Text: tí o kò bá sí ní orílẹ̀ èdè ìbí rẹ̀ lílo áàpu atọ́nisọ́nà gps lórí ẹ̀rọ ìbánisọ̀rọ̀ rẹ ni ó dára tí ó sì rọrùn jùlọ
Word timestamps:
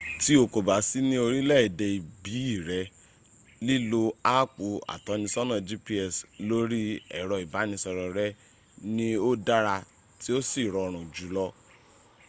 tí 0.21 0.31
o 0.43 0.45
kò 0.53 0.59
bá 0.69 0.75
sí 0.89 0.99
ní 1.09 1.15
orílẹ̀ 1.27 1.63
èdè 1.67 1.85
ìbí 1.97 2.39
rẹ̀ 2.69 2.91
lílo 3.67 4.01
áàpu 4.35 4.65
atọ́nisọ́nà 4.93 5.55
gps 5.67 6.13
lórí 6.49 6.81
ẹ̀rọ 7.19 7.35
ìbánisọ̀rọ̀ 7.45 8.07
rẹ 8.17 8.27
ni 8.95 9.07
ó 9.29 9.29
dára 9.47 9.75
tí 10.21 10.29
ó 10.37 10.39
sì 10.51 10.61
rọrùn 10.75 11.05
jùlọ 11.15 11.45